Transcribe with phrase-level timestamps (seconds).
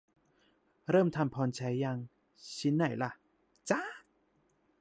[0.89, 1.97] "เริ่มทำพรชัยยัง"
[2.55, 3.11] ชิ้นไหนล่ะ?
[3.69, 3.93] จ๊าก